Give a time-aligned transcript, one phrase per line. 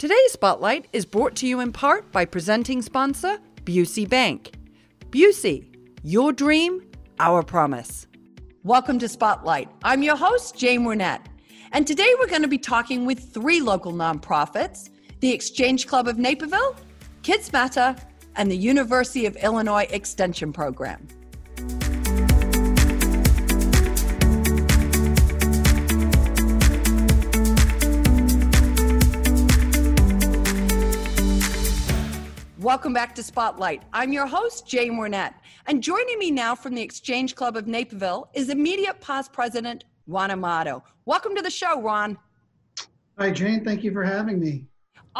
[0.00, 4.54] Today's Spotlight is brought to you in part by presenting sponsor Busey Bank.
[5.10, 6.80] Busey, your dream,
[7.18, 8.06] our promise.
[8.64, 9.68] Welcome to Spotlight.
[9.84, 11.28] I'm your host, Jane Wernette.
[11.72, 14.88] And today we're going to be talking with three local nonprofits
[15.20, 16.76] the Exchange Club of Naperville,
[17.22, 17.94] Kids Matter,
[18.36, 21.06] and the University of Illinois Extension Program.
[32.60, 33.84] Welcome back to Spotlight.
[33.90, 35.32] I'm your host, Jane Wernette.
[35.66, 40.30] And joining me now from the Exchange Club of Naperville is immediate past president Ron
[40.30, 40.84] Amato.
[41.06, 42.18] Welcome to the show, Ron.
[43.16, 43.64] Hi, Jane.
[43.64, 44.66] Thank you for having me.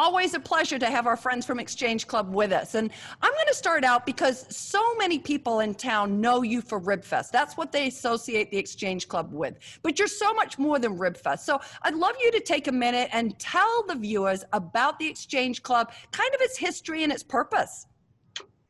[0.01, 2.75] Always a pleasure to have our friends from Exchange Club with us.
[2.75, 2.91] And
[3.21, 7.33] I'm going to start out because so many people in town know you for Ribfest.
[7.33, 9.59] That's what they associate the Exchange Club with.
[9.83, 11.41] But you're so much more than Ribfest.
[11.41, 15.63] So I'd love you to take a minute and tell the viewers about the Exchange
[15.63, 17.87] Club, kind of its history and its purpose.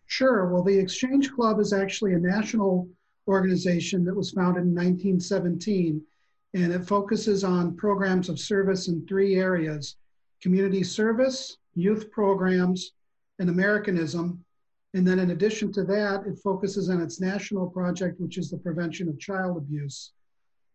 [0.07, 0.53] Sure.
[0.53, 2.89] Well, the Exchange Club is actually a national
[3.29, 6.03] organization that was founded in 1917,
[6.55, 9.95] and it focuses on programs of service in three areas
[10.43, 12.93] community service, youth programs,
[13.39, 14.45] and Americanism.
[14.95, 18.59] And then in addition to that, it focuses on its national project, which is the
[18.59, 20.13] prevention of child abuse.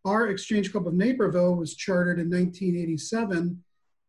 [0.05, 3.63] Our Exchange Club of Naperville was chartered in 1987,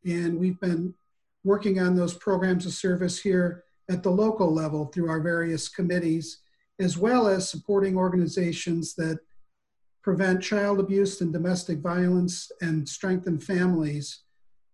[0.05, 0.95] and we've been
[1.43, 6.39] working on those programs of service here at the local level through our various committees,
[6.79, 9.19] as well as supporting organizations that
[10.03, 14.23] prevent child abuse and domestic violence and strengthen families.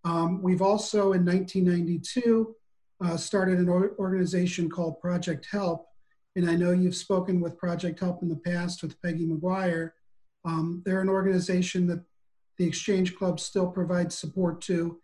[0.04, 2.54] Um, we've also, in 1992,
[3.04, 5.86] uh, started an organization called Project Help.
[6.36, 9.92] And I know you've spoken with Project Help in the past with Peggy McGuire.
[10.44, 12.02] Um, they're an organization that
[12.58, 14.98] the Exchange Club still provides support to,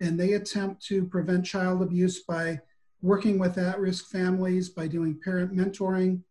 [0.00, 2.60] and they attempt to prevent child abuse by
[3.00, 6.22] working with at risk families, by doing parent mentoring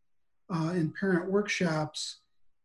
[0.53, 2.21] uh, and parent workshops.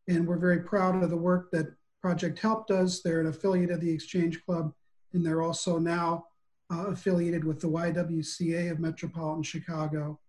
[0.08, 3.02] And we're very proud of the work that Project Help does.
[3.02, 4.72] They're an affiliate of the Exchange Club
[5.16, 6.27] and they're also now
[6.72, 10.21] uh, affiliated with the YWCA of Metropolitan Chicago.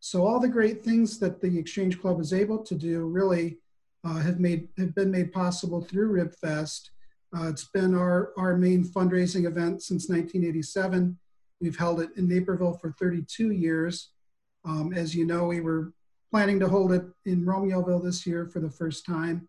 [0.00, 3.58] So all the great things that the Exchange Club is able to do really
[4.04, 6.90] uh, have made have been made possible through RibFest.
[7.36, 11.18] Uh, it's been our, our main fundraising event since 1987.
[11.60, 14.10] We've held it in Naperville for 32 years.
[14.64, 15.92] Um, as you know, we were
[16.30, 19.48] planning to hold it in Romeoville this year for the first time.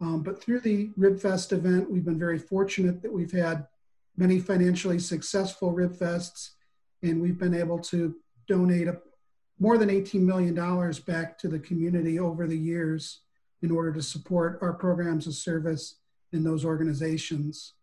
[0.00, 3.66] Um, but through the RibFest event, we've been very fortunate that we've had
[4.16, 6.50] many financially successful RibFests,
[7.02, 8.14] and we've been able to
[8.48, 8.98] donate a,
[9.58, 10.54] more than $18 million
[11.06, 13.20] back to the community over the years
[13.62, 15.96] in order to support our programs of service
[16.32, 17.74] in those organizations.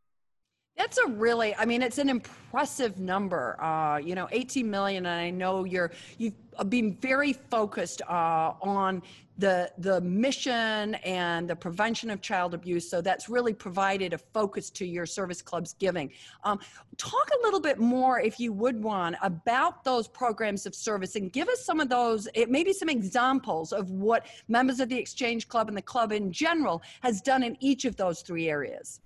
[0.78, 3.62] That's a really, I mean, it's an impressive number.
[3.62, 6.34] Uh, you know, 18 million, and I know you're you've
[6.70, 9.04] been very focused uh, on
[9.38, 12.90] the the mission and the prevention of child abuse.
[12.90, 16.12] So that's really provided a focus to your service club's giving.
[16.44, 16.60] Um,
[16.98, 21.32] talk a little bit more, if you would, Ron, about those programs of service, and
[21.32, 25.68] give us some of those, maybe some examples of what members of the Exchange Club
[25.68, 29.00] and the club in general has done in each of those three areas.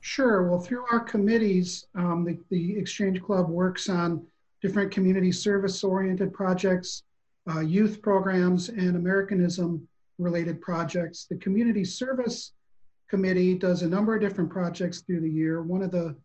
[0.00, 0.48] Sure.
[0.48, 4.24] Well, through our committees, um, the, the Exchange Club works on
[4.62, 7.02] different community service oriented projects,
[7.50, 9.86] uh, youth programs, and Americanism
[10.18, 11.26] related projects.
[11.28, 12.52] The Community Service
[13.08, 15.62] Committee does a number of different projects through the year.
[15.62, 16.16] One of the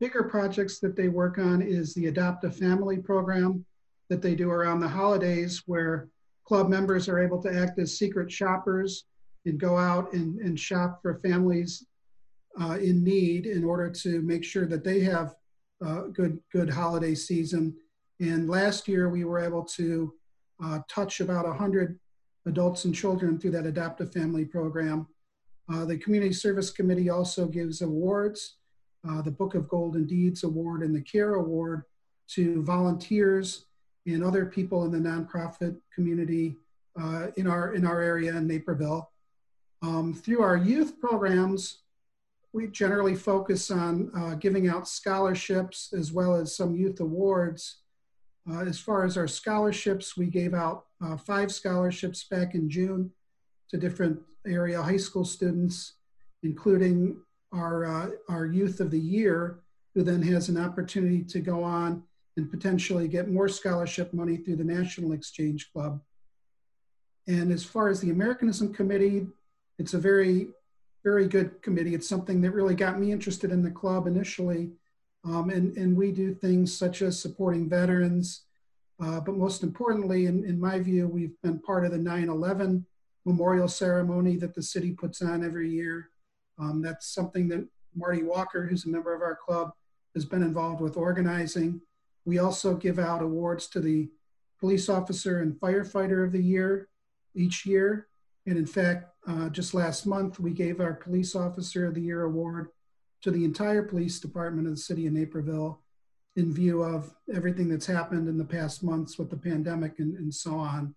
[0.00, 3.64] bigger projects that they work on is the Adopt a Family program
[4.08, 6.08] that they do around the holidays, where
[6.44, 9.04] club members are able to act as secret shoppers
[9.46, 11.86] and go out and, and shop for families
[12.60, 15.34] uh, in need in order to make sure that they have
[15.84, 17.74] uh, good good holiday season.
[18.20, 20.14] And last year we were able to
[20.62, 21.98] uh, touch about 100
[22.46, 25.06] adults and children through that Adopt a Family program.
[25.72, 28.56] Uh, the Community Service Committee also gives awards,
[29.08, 31.82] uh, the Book of Golden Deeds Award and the CARE Award
[32.28, 33.66] to volunteers
[34.06, 36.56] and other people in the nonprofit community
[37.00, 39.10] uh, in, our, in our area in Naperville.
[39.82, 41.81] Um, through our youth programs,
[42.52, 47.78] we generally focus on uh, giving out scholarships as well as some youth awards.
[48.50, 53.10] Uh, as far as our scholarships, we gave out uh, five scholarships back in June
[53.70, 55.94] to different area high school students,
[56.42, 57.16] including
[57.54, 59.60] our, uh, our Youth of the Year,
[59.94, 62.02] who then has an opportunity to go on
[62.36, 66.00] and potentially get more scholarship money through the National Exchange Club.
[67.28, 69.26] And as far as the Americanism Committee,
[69.78, 70.48] it's a very
[71.04, 71.94] very good committee.
[71.94, 74.70] It's something that really got me interested in the club initially.
[75.24, 78.42] Um, and, and we do things such as supporting veterans.
[79.02, 82.86] Uh, but most importantly, in, in my view, we've been part of the 9 11
[83.24, 86.10] memorial ceremony that the city puts on every year.
[86.58, 89.72] Um, that's something that Marty Walker, who's a member of our club,
[90.14, 91.80] has been involved with organizing.
[92.24, 94.08] We also give out awards to the
[94.60, 96.88] police officer and firefighter of the year
[97.34, 98.08] each year.
[98.46, 102.22] And in fact, uh, just last month, we gave our police officer of the year
[102.22, 102.68] award
[103.22, 105.80] to the entire police department of the city of Naperville
[106.36, 110.34] in view of everything that's happened in the past months with the pandemic and, and
[110.34, 110.94] so on.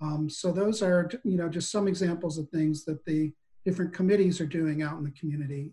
[0.00, 3.32] Um, so those are, you know, just some examples of things that the
[3.64, 5.72] different committees are doing out in the community.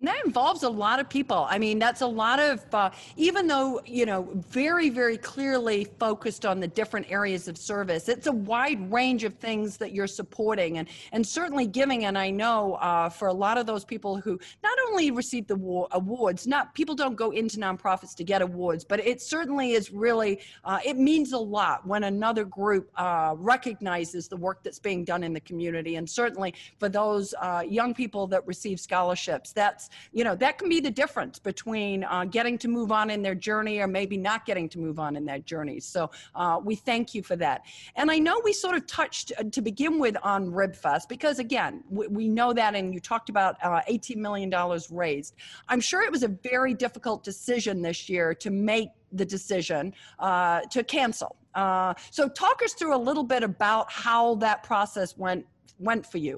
[0.00, 1.46] And that involves a lot of people.
[1.50, 6.46] I mean, that's a lot of, uh, even though, you know, very, very clearly focused
[6.46, 10.78] on the different areas of service, it's a wide range of things that you're supporting
[10.78, 12.06] and, and certainly giving.
[12.06, 15.56] And I know uh, for a lot of those people who not only receive the
[15.56, 19.92] war- awards, not people don't go into nonprofits to get awards, but it certainly is
[19.92, 25.04] really, uh, it means a lot when another group uh, recognizes the work that's being
[25.04, 25.96] done in the community.
[25.96, 30.68] And certainly for those uh, young people that receive scholarships, that's you know, that can
[30.68, 34.46] be the difference between uh, getting to move on in their journey or maybe not
[34.46, 35.80] getting to move on in that journey.
[35.80, 37.62] So uh, we thank you for that.
[37.96, 41.84] And I know we sort of touched uh, to begin with on RibFest because again,
[41.88, 44.52] we, we know that, and you talked about uh, $18 million
[44.90, 45.34] raised.
[45.68, 50.60] I'm sure it was a very difficult decision this year to make the decision uh,
[50.70, 51.36] to cancel.
[51.54, 55.44] Uh, so talk us through a little bit about how that process went
[55.78, 56.36] went for you.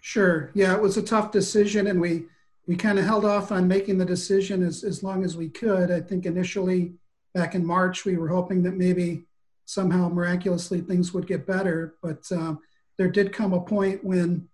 [0.00, 0.50] Sure.
[0.54, 2.26] Yeah, it was a tough decision, and we
[2.68, 5.90] we kind of held off on making the decision as, as long as we could.
[5.90, 6.92] I think initially
[7.32, 9.24] back in March, we were hoping that maybe
[9.64, 11.94] somehow miraculously things would get better.
[12.02, 12.60] But um,
[12.98, 14.48] there did come a point when,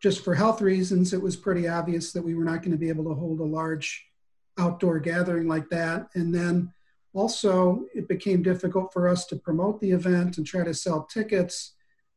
[0.00, 2.88] just for health reasons, it was pretty obvious that we were not going to be
[2.88, 4.06] able to hold a large
[4.56, 6.10] outdoor gathering like that.
[6.14, 6.72] And then
[7.12, 11.72] also, it became difficult for us to promote the event and try to sell tickets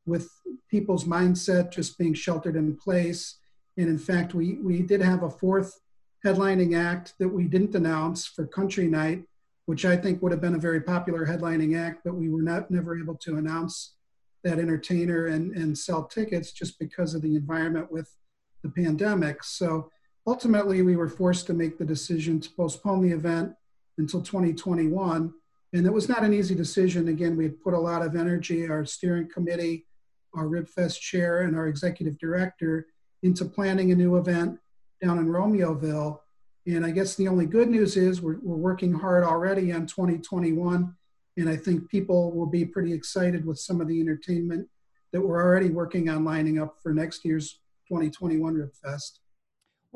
[0.06, 0.30] with
[0.69, 3.38] people's mindset just being sheltered in place
[3.77, 5.80] and in fact, we, we did have a fourth
[6.25, 9.24] headlining act that we didn't announce for Country Night,
[9.66, 12.72] which I think would have been a very popular headlining act, but we were not
[12.72, 13.95] never able to announce
[14.44, 18.16] that entertainer and, and sell tickets just because of the environment with
[18.63, 19.44] the pandemic.
[19.44, 19.92] So
[20.25, 23.54] ultimately, we were forced to make the decision to postpone the event
[23.98, 25.33] until 2021.
[25.74, 27.07] And it was not an easy decision.
[27.07, 29.86] Again, we had put a lot of energy, our steering committee,
[30.33, 32.88] our RibFest chair, and our executive director
[33.23, 34.59] into planning a new event
[35.01, 36.19] down in Romeoville.
[36.67, 40.95] And I guess the only good news is we're, we're working hard already on 2021.
[41.38, 44.67] And I think people will be pretty excited with some of the entertainment
[45.12, 49.19] that we're already working on lining up for next year's 2021 RibFest.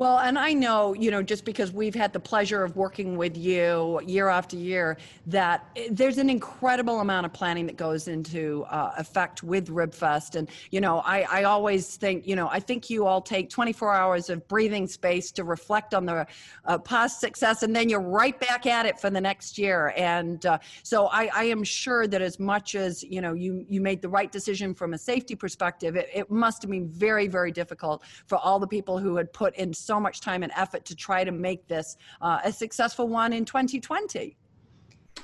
[0.00, 3.36] Well, and I know, you know, just because we've had the pleasure of working with
[3.36, 8.94] you year after year, that there's an incredible amount of planning that goes into uh,
[8.96, 10.36] effect with RibFest.
[10.36, 13.92] And, you know, I, I always think, you know, I think you all take 24
[13.92, 16.26] hours of breathing space to reflect on the
[16.64, 19.92] uh, past success, and then you're right back at it for the next year.
[19.98, 23.82] And uh, so I, I, am sure that as much as, you know, you, you
[23.82, 27.52] made the right decision from a safety perspective, it, it must have been very, very
[27.52, 31.24] difficult for all the people who had put in much time and effort to try
[31.24, 34.36] to make this uh, a successful one in 2020.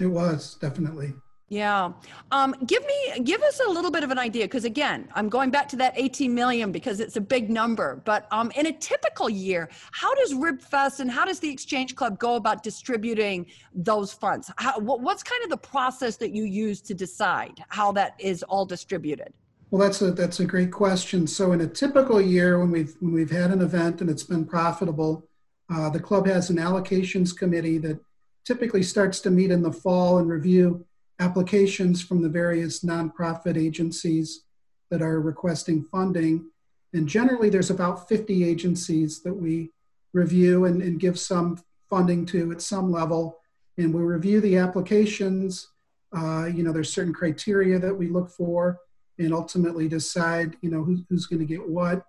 [0.01, 1.15] It was definitely.
[1.49, 1.93] Yeah.
[2.33, 5.51] Um, give me, give us a little bit of an idea, because again, I'm going
[5.51, 8.03] back to that 18 million because it's a big number.
[8.05, 12.19] But um, in a typical year, how does RibFest and how does the Exchange Club
[12.19, 14.51] go about distributing those funds?
[14.57, 18.67] How, what's kind of the process that you use to decide how that is all
[18.67, 19.33] distributed?
[19.71, 21.27] Well, that's a that's a great question.
[21.27, 24.45] So, in a typical year, when we've when we've had an event and it's been
[24.45, 25.29] profitable,
[25.73, 27.99] uh, the club has an allocations committee that
[28.45, 30.87] typically starts to meet in the fall and review
[31.19, 34.45] applications from the various nonprofit agencies
[34.91, 36.49] that are requesting funding.
[36.93, 39.73] And generally, there's about 50 agencies that we
[40.13, 41.59] review and, and give some
[41.91, 43.41] funding to at some level.
[43.79, 45.71] And we review the applications.
[46.17, 48.79] Uh, you know, there's certain criteria that we look for
[49.19, 52.05] and ultimately decide, you know, who, who's going to get what.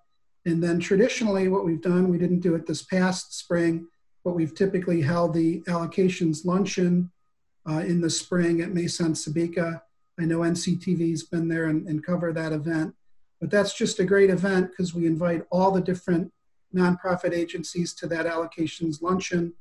[0.46, 3.88] And then traditionally, what we've done, we didn't do it this past spring,
[4.24, 7.12] but we've typically held the allocations luncheon
[7.70, 9.82] uh, in the spring at Meson Sabika.
[10.20, 12.96] I know NCTV's been there and, and cover that event,
[13.40, 16.32] but that's just a great event because we invite all the different
[16.74, 19.54] nonprofit agencies to that allocations luncheon.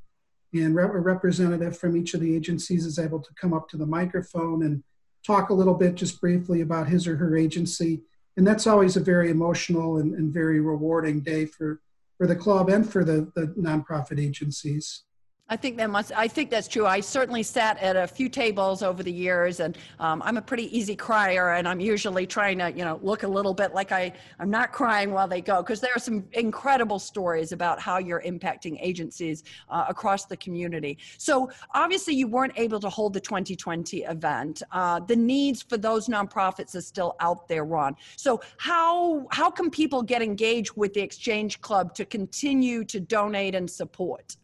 [0.54, 3.84] And a representative from each of the agencies is able to come up to the
[3.84, 4.82] microphone and
[5.26, 8.02] talk a little bit just briefly about his or her agency.
[8.36, 11.80] And that's always a very emotional and, and very rewarding day for,
[12.16, 15.02] for the club and for the, the nonprofit agencies.
[15.48, 16.10] I think that must.
[16.10, 16.86] I think that's true.
[16.86, 20.76] I certainly sat at a few tables over the years, and um, I'm a pretty
[20.76, 24.12] easy crier, and I'm usually trying to, you know, look a little bit like I
[24.40, 28.22] I'm not crying while they go because there are some incredible stories about how you're
[28.22, 30.98] impacting agencies uh, across the community.
[31.16, 34.64] So obviously, you weren't able to hold the 2020 event.
[34.72, 37.94] Uh, the needs for those nonprofits are still out there, Ron.
[38.16, 43.54] So how how can people get engaged with the Exchange Club to continue to donate
[43.54, 44.36] and support?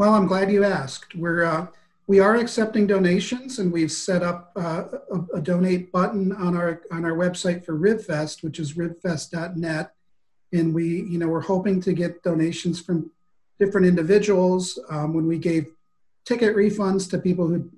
[0.00, 1.14] Well, I'm glad you asked.
[1.14, 1.66] We're uh,
[2.06, 6.80] we are accepting donations, and we've set up uh, a, a, donate button on our
[6.90, 9.92] on our website for RibFest, which is ribfest.net.
[10.54, 13.10] And we, you know, we're hoping to get donations from
[13.58, 14.78] different individuals.
[14.88, 15.66] Um, when we gave
[16.24, 17.70] ticket refunds to people who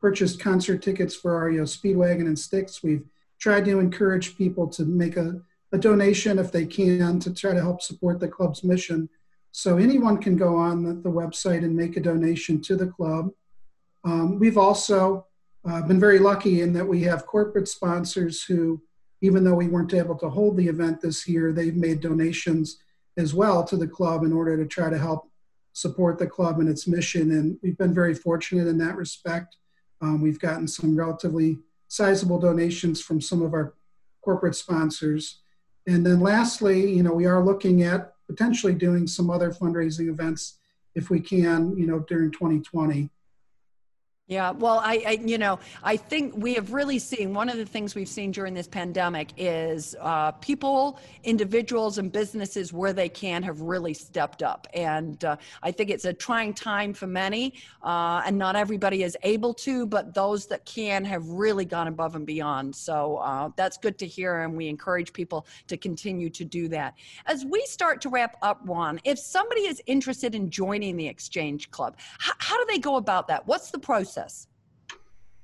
[0.00, 3.04] purchased concert tickets for our you know, Speedwagon and Styx, we've
[3.40, 5.40] tried to encourage people to make a,
[5.72, 9.08] a donation if they can to try to help support the club's mission
[9.56, 13.30] so anyone can go on the, the website and make a donation to the club.
[14.02, 15.26] Um, we've also
[15.64, 18.82] uh, been very lucky in that we have corporate sponsors who,
[19.20, 22.78] even though we weren't able to hold the event this year, they've made donations
[23.16, 25.30] as well to the club in order to try to help
[25.72, 27.30] support the club and its mission.
[27.30, 29.56] And we've been very fortunate in that respect.
[30.00, 33.74] Um, we've gotten some relatively sizable donations from some of our
[34.20, 35.42] corporate sponsors.
[35.86, 40.58] And then lastly, you know, we are looking at potentially doing some other fundraising events
[40.94, 43.10] if we can, you know, during 2020.
[44.26, 47.66] Yeah, well, I, I, you know, I think we have really seen one of the
[47.66, 53.42] things we've seen during this pandemic is uh, people, individuals, and businesses where they can
[53.42, 57.52] have really stepped up, and uh, I think it's a trying time for many,
[57.82, 62.16] uh, and not everybody is able to, but those that can have really gone above
[62.16, 62.74] and beyond.
[62.74, 66.94] So uh, that's good to hear, and we encourage people to continue to do that.
[67.26, 71.70] As we start to wrap up, Ron, if somebody is interested in joining the Exchange
[71.70, 73.46] Club, how, how do they go about that?
[73.46, 74.13] What's the process?
[74.14, 74.48] Process?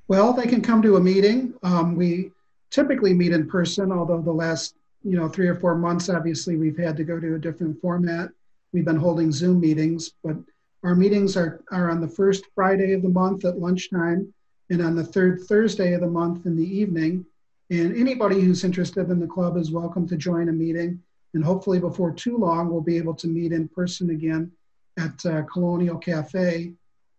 [0.08, 1.54] Well, they can come to a meeting.
[1.62, 2.32] Um, we
[2.70, 6.78] typically meet in person, although the last you know three or four months, obviously, we've
[6.78, 8.30] had to go to a different format.
[8.72, 10.36] We've been holding Zoom meetings, but
[10.84, 14.32] our meetings are, are on the first Friday of the month at lunchtime
[14.70, 17.26] and on the third Thursday of the month in the evening.
[17.70, 21.02] And anybody who's interested in the club is welcome to join a meeting.
[21.34, 24.50] And hopefully, before too long, we'll be able to meet in person again
[24.96, 26.72] at uh, Colonial Cafe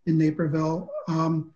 [0.05, 0.89] in Naperville.
[1.07, 1.53] Um,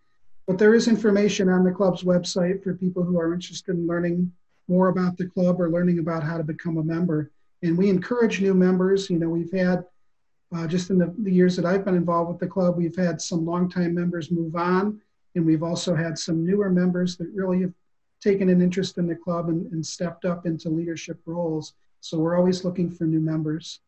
[0.48, 4.32] but there is information on the club's website for people who are interested in learning
[4.68, 7.32] more about the club or learning about how to become a member.
[7.64, 9.10] And we encourage new members.
[9.10, 9.86] You know, we've had
[10.56, 13.20] uh, just in the, the, years that I've been involved with the club, we've had
[13.20, 15.02] some longtime members move on,
[15.34, 17.74] and we've also had some newer members that really have
[18.22, 21.74] taken an interest in the club and, and stepped up into leadership roles.
[22.00, 23.82] So we're always looking for new members.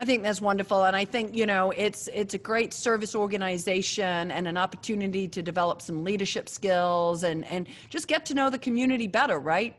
[0.00, 4.30] I think that's wonderful, and I think you know it's it's a great service organization
[4.30, 8.58] and an opportunity to develop some leadership skills and and just get to know the
[8.58, 9.74] community better, right?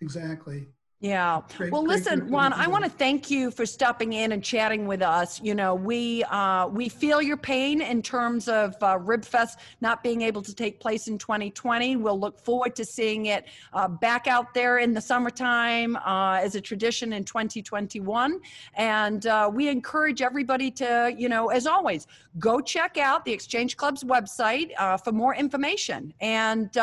[0.00, 0.68] Exactly.
[1.00, 1.40] Yeah.
[1.56, 4.86] Great, well, great listen, Ron, I want to thank you for stopping in and chatting
[4.86, 5.40] with us.
[5.40, 10.20] You know, we uh, we feel your pain in terms of uh, RibFest not being
[10.20, 11.96] able to take place in 2020.
[11.96, 16.54] We'll look forward to seeing it uh, back out there in the summertime uh, as
[16.54, 18.38] a tradition in 2021.
[18.74, 23.78] And uh, we encourage everybody to, you know, as always, go check out the Exchange
[23.78, 26.12] Club's website uh, for more information.
[26.20, 26.76] And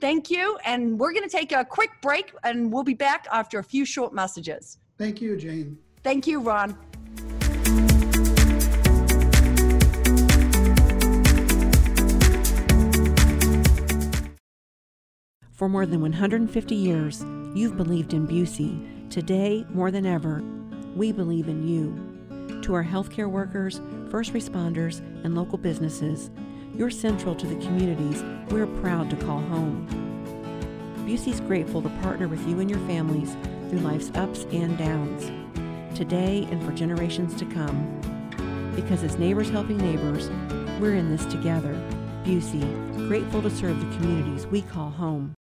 [0.00, 0.58] Thank you.
[0.64, 3.84] And we're going to take a quick break and we'll be back after a few
[3.84, 4.78] short messages.
[4.98, 5.78] Thank you, Jane.
[6.02, 6.76] Thank you, Ron.
[15.52, 19.08] For more than 150 years, you've believed in Busey.
[19.10, 20.42] Today, more than ever,
[20.96, 22.60] we believe in you.
[22.62, 23.80] To our healthcare workers,
[24.10, 26.30] first responders, and local businesses,
[26.74, 29.86] you're central to the communities we're proud to call home.
[31.06, 33.36] Busey's grateful to partner with you and your families
[33.68, 35.30] through life's ups and downs,
[35.96, 38.00] today and for generations to come.
[38.74, 40.30] Because as neighbors helping neighbors,
[40.80, 41.74] we're in this together.
[42.24, 42.62] Busey,
[43.08, 45.34] grateful to serve the communities we call home.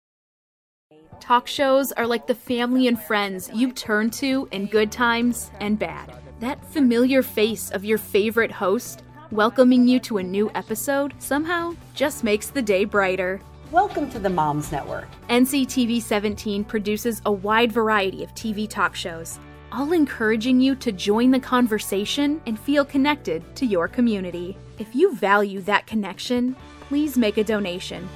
[1.20, 5.78] Talk shows are like the family and friends you turn to in good times and
[5.78, 6.14] bad.
[6.40, 12.22] That familiar face of your favorite host welcoming you to a new episode somehow just
[12.22, 13.40] makes the day brighter.
[13.72, 15.08] Welcome to the Moms Network.
[15.30, 19.40] NCTV 17 produces a wide variety of TV talk shows,
[19.72, 24.58] all encouraging you to join the conversation and feel connected to your community.
[24.80, 26.54] If you value that connection,
[26.90, 28.10] please make a donation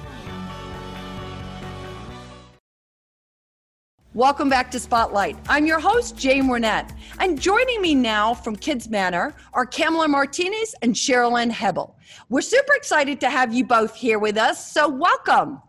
[4.16, 5.36] Welcome back to Spotlight.
[5.46, 6.90] I'm your host, Jane Wernette.
[7.20, 11.94] And joining me now from Kids Matter are Kamala Martinez and Sherilyn Hebel.
[12.30, 15.60] We're super excited to have you both here with us, so welcome.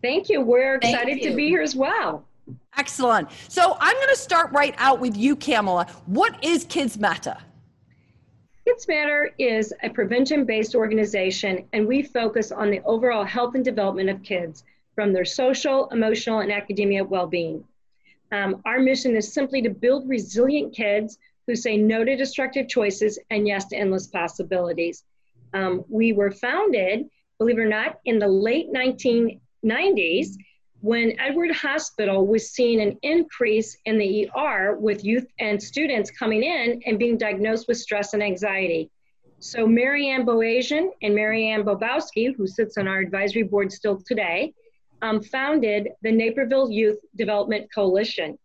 [0.00, 0.40] Thank you.
[0.40, 1.28] We're excited you.
[1.28, 2.24] to be here as well.
[2.78, 3.28] Excellent.
[3.48, 5.84] So I'm going to start right out with you, Kamala.
[6.06, 7.36] What is Kids Matter?
[8.66, 13.62] Kids Matter is a prevention based organization, and we focus on the overall health and
[13.62, 14.64] development of kids
[14.96, 17.62] from their social, emotional, and academia well being.
[18.32, 23.20] Um, our mission is simply to build resilient kids who say no to destructive choices
[23.30, 25.04] and yes to endless possibilities.
[25.54, 27.06] Um, we were founded,
[27.38, 30.34] believe it or not, in the late 1990s
[30.80, 36.42] when Edward Hospital was seeing an increase in the ER with youth and students coming
[36.42, 38.90] in and being diagnosed with stress and anxiety.
[39.38, 44.54] So Marianne Boasian and Marianne Bobowski, who sits on our advisory board still today,
[45.02, 48.38] um, founded the Naperville Youth Development Coalition.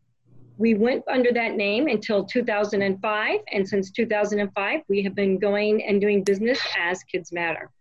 [0.57, 5.99] We went under that name until 2005, and since 2005, we have been going and
[5.99, 7.71] doing business as Kids Matter.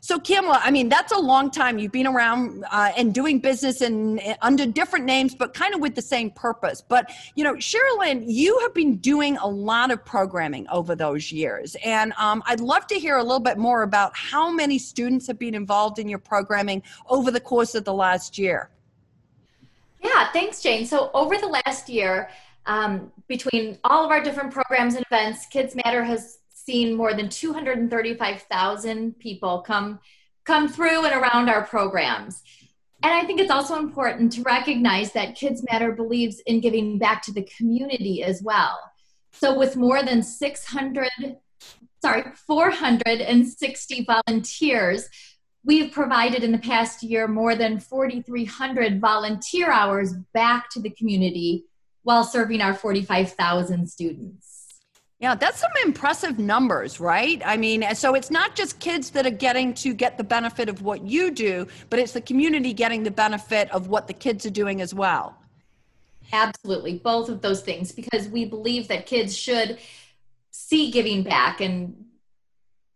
[0.00, 1.78] So, Kamala, I mean, that's a long time.
[1.78, 5.94] You've been around uh, and doing business and under different names, but kind of with
[5.94, 6.82] the same purpose.
[6.86, 11.76] But, you know, Sherilyn, you have been doing a lot of programming over those years.
[11.84, 15.38] And um, I'd love to hear a little bit more about how many students have
[15.38, 18.70] been involved in your programming over the course of the last year.
[20.02, 20.86] Yeah, thanks, Jane.
[20.86, 22.28] So, over the last year,
[22.66, 27.28] um, between all of our different programs and events, Kids Matter has seen more than
[27.28, 30.00] 235,000 people come
[30.44, 32.42] come through and around our programs.
[33.02, 37.22] And I think it's also important to recognize that Kids Matter believes in giving back
[37.22, 38.78] to the community as well.
[39.32, 41.08] So with more than 600
[42.02, 45.08] sorry, 460 volunteers,
[45.64, 51.64] we've provided in the past year more than 4,300 volunteer hours back to the community
[52.04, 54.55] while serving our 45,000 students.
[55.18, 57.40] Yeah, that's some impressive numbers, right?
[57.44, 60.82] I mean, so it's not just kids that are getting to get the benefit of
[60.82, 64.50] what you do, but it's the community getting the benefit of what the kids are
[64.50, 65.34] doing as well.
[66.32, 69.78] Absolutely, both of those things, because we believe that kids should
[70.50, 72.06] see giving back and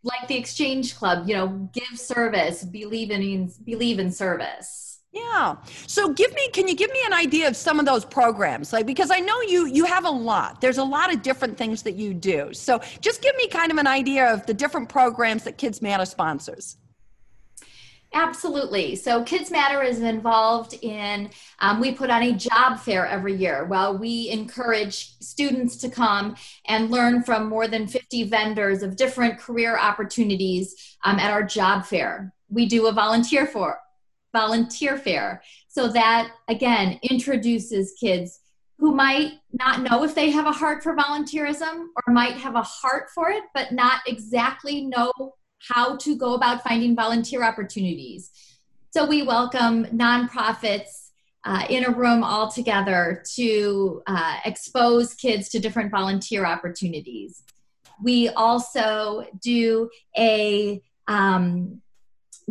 [0.03, 5.57] like the exchange club you know give service believe in believe in service yeah.
[5.87, 8.71] So give me can you give me an idea of some of those programs?
[8.71, 10.61] Like because I know you you have a lot.
[10.61, 12.53] There's a lot of different things that you do.
[12.53, 16.05] So just give me kind of an idea of the different programs that Kids Matter
[16.05, 16.77] sponsors.
[18.13, 18.95] Absolutely.
[18.97, 23.63] So Kids Matter is involved in, um, we put on a job fair every year.
[23.65, 26.35] Well, we encourage students to come
[26.67, 31.85] and learn from more than 50 vendors of different career opportunities um, at our job
[31.85, 32.33] fair.
[32.49, 33.79] We do a volunteer for
[34.33, 35.41] volunteer fair.
[35.67, 38.39] So that again introduces kids
[38.77, 42.63] who might not know if they have a heart for volunteerism or might have a
[42.63, 45.11] heart for it, but not exactly know
[45.69, 48.31] how to go about finding volunteer opportunities.
[48.89, 51.11] So we welcome nonprofits
[51.45, 57.43] uh, in a room all together to uh, expose kids to different volunteer opportunities.
[58.03, 61.80] We also do a um,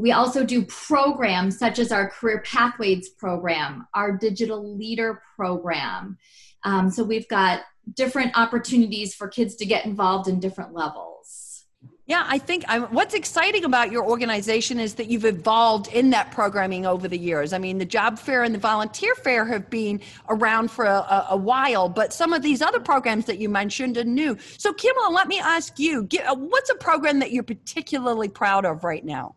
[0.00, 6.18] we also do programs such as our Career Pathways program, our Digital Leader program.
[6.64, 7.62] Um, so we've got
[7.94, 11.64] different opportunities for kids to get involved in different levels.
[12.06, 16.32] Yeah, I think I'm, what's exciting about your organization is that you've evolved in that
[16.32, 17.52] programming over the years.
[17.52, 21.36] I mean, the job fair and the volunteer fair have been around for a, a
[21.36, 24.36] while, but some of these other programs that you mentioned are new.
[24.58, 29.04] So, Kamala, let me ask you what's a program that you're particularly proud of right
[29.04, 29.36] now?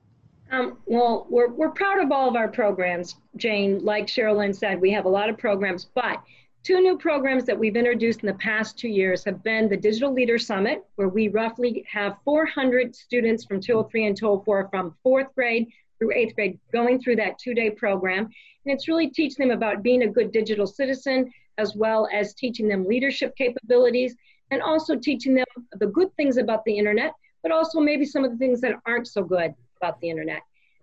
[0.53, 3.83] Um, well, we're, we're proud of all of our programs, Jane.
[3.83, 6.21] Like Sherilyn said, we have a lot of programs, but
[6.61, 10.13] two new programs that we've introduced in the past two years have been the Digital
[10.13, 15.69] Leader Summit, where we roughly have 400 students from 203 and 204 from fourth grade
[15.97, 18.25] through eighth grade going through that two day program.
[18.25, 22.67] And it's really teaching them about being a good digital citizen, as well as teaching
[22.67, 24.15] them leadership capabilities,
[24.51, 25.45] and also teaching them
[25.79, 29.07] the good things about the internet, but also maybe some of the things that aren't
[29.07, 30.41] so good about the internet.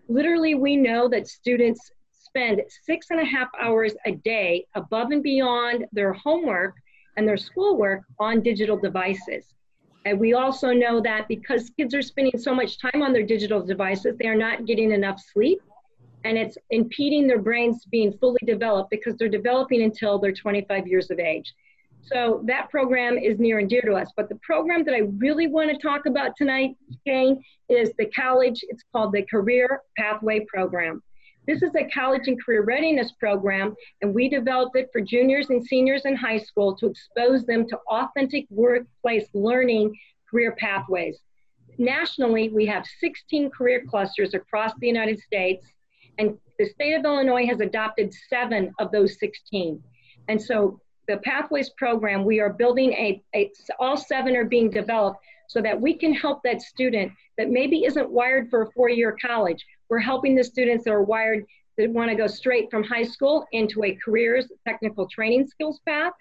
[0.09, 5.23] Literally, we know that students spend six and a half hours a day above and
[5.23, 6.75] beyond their homework
[7.17, 9.55] and their schoolwork on digital devices.
[10.05, 13.65] And we also know that because kids are spending so much time on their digital
[13.65, 15.61] devices, they are not getting enough sleep
[16.25, 21.11] and it's impeding their brains being fully developed because they're developing until they're 25 years
[21.11, 21.55] of age.
[22.03, 24.11] So that program is near and dear to us.
[24.17, 28.65] But the program that I really want to talk about tonight, Jane, is the college.
[28.69, 31.03] It's called the Career Pathway Program.
[31.47, 35.65] This is a college and career readiness program, and we developed it for juniors and
[35.65, 39.97] seniors in high school to expose them to authentic workplace learning
[40.31, 41.19] career pathways.
[41.79, 45.67] Nationally, we have 16 career clusters across the United States,
[46.19, 49.83] and the state of Illinois has adopted seven of those 16.
[50.29, 55.19] And so the Pathways program, we are building a, a, all seven are being developed
[55.49, 59.67] so that we can help that student that maybe isn't wired for a four-year college.
[59.89, 61.45] We're helping the students that are wired
[61.77, 66.13] that want to go straight from high school into a careers technical training skills path,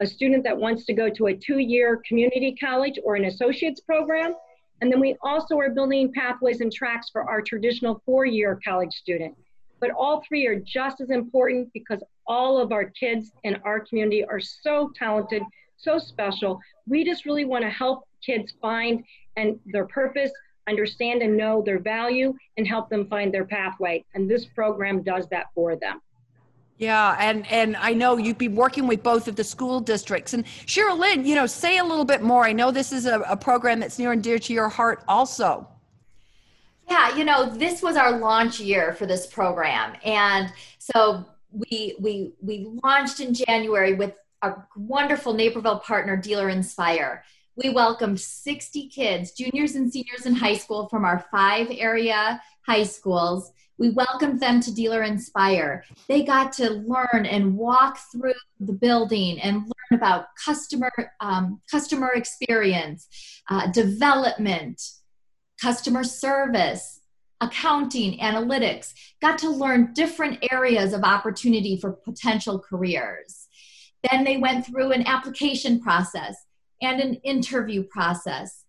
[0.00, 4.32] a student that wants to go to a two-year community college or an associate's program.
[4.80, 9.34] And then we also are building pathways and tracks for our traditional four-year college student.
[9.80, 14.24] But all three are just as important because all of our kids in our community
[14.24, 15.42] are so talented,
[15.76, 16.60] so special.
[16.86, 19.04] We just really want to help kids find
[19.36, 20.30] and their purpose,
[20.68, 24.04] understand and know their value, and help them find their pathway.
[24.14, 26.00] And this program does that for them.
[26.78, 30.34] Yeah, and and I know you've been working with both of the school districts.
[30.34, 32.44] And Sherilyn, you know, say a little bit more.
[32.44, 35.66] I know this is a, a program that's near and dear to your heart also.
[36.88, 39.96] Yeah, you know, this was our launch year for this program.
[40.04, 47.24] And so we we we launched in January with a wonderful Naperville partner, Dealer Inspire.
[47.56, 52.82] We welcomed 60 kids, juniors and seniors in high school from our five area high
[52.82, 53.52] schools.
[53.78, 55.84] We welcomed them to Dealer Inspire.
[56.08, 62.12] They got to learn and walk through the building and learn about customer um, customer
[62.14, 64.82] experience, uh, development,
[65.60, 67.00] customer service,
[67.40, 73.48] accounting, analytics, got to learn different areas of opportunity for potential careers.
[74.10, 76.36] Then they went through an application process
[76.80, 78.64] and an interview process.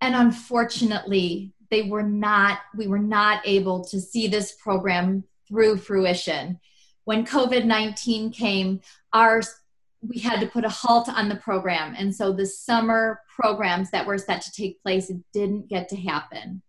[0.00, 6.60] And unfortunately, they were not, we were not able to see this program through fruition.
[7.04, 8.80] When COVID 19 came,
[9.12, 9.42] our
[10.06, 11.94] we had to put a halt on the program.
[11.96, 16.62] And so the summer programs that were set to take place didn't get to happen.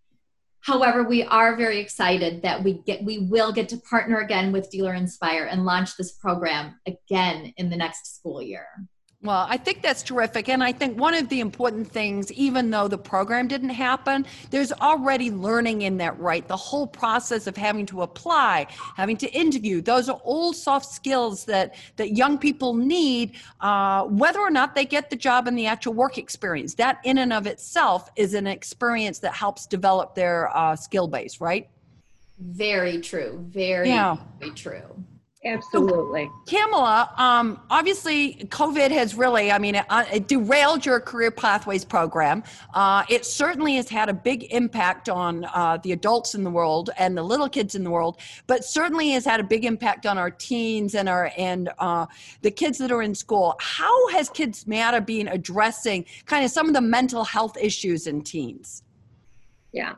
[0.62, 4.72] However, we are very excited that we get we will get to partner again with
[4.72, 8.66] Dealer Inspire and launch this program again in the next school year.
[9.26, 10.50] Well, I think that's terrific.
[10.50, 14.72] And I think one of the important things, even though the program didn't happen, there's
[14.72, 16.48] already learning in that, right?
[16.48, 21.44] The whole process of having to apply, having to interview, those are all soft skills
[21.46, 25.66] that, that young people need, uh, whether or not they get the job and the
[25.66, 26.76] actual work experience.
[26.76, 31.42] That, in and of itself, is an experience that helps develop their uh, skill base,
[31.42, 31.68] right?
[32.40, 33.44] Very true.
[33.50, 34.18] Very, yeah.
[34.40, 35.04] very true.
[35.46, 36.32] Absolutely.
[36.48, 41.86] Kamala, um, obviously, COVID has really, I mean, it, uh, it derailed your Career Pathways
[41.86, 42.44] program.
[42.74, 46.90] Uh, it certainly has had a big impact on uh, the adults in the world
[46.98, 50.18] and the little kids in the world, but certainly has had a big impact on
[50.18, 52.08] our teens and our and uh,
[52.42, 53.56] the kids that are in school.
[53.60, 58.24] How has Kids Matter been addressing kind of some of the mental health issues in
[58.24, 58.82] teens?
[59.72, 59.96] Yeah.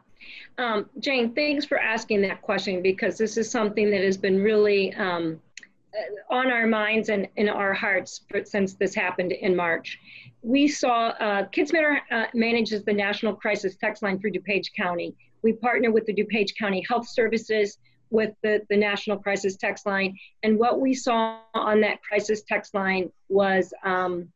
[0.57, 4.93] Um, Jane, thanks for asking that question because this is something that has been really
[4.95, 5.39] um,
[5.93, 9.99] uh, on our minds and in our hearts since this happened in March.
[10.41, 15.15] We saw uh, Kids Matter uh, manages the National Crisis Text Line through DuPage County.
[15.43, 17.77] We partner with the DuPage County Health Services
[18.09, 20.17] with the, the National Crisis Text Line.
[20.43, 24.31] And what we saw on that crisis text line was um,